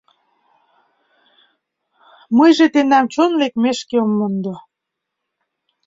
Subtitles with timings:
[2.37, 4.55] Мыйже тендам чон лекмешкем ом мондо...»